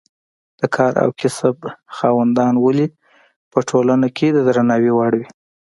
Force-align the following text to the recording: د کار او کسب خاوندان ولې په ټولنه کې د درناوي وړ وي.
د 0.59 0.61
کار 0.75 0.93
او 1.03 1.09
کسب 1.19 1.55
خاوندان 1.97 2.53
ولې 2.59 2.87
په 3.51 3.59
ټولنه 3.69 4.07
کې 4.17 4.27
د 4.33 4.37
درناوي 4.47 4.91
وړ 4.95 5.11
وي. 5.19 5.27